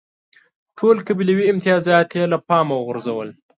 [0.77, 3.29] ټول قبیلوي امتیازات یې له پامه وغورځول.